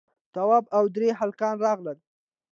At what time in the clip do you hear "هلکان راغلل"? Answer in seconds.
1.19-1.97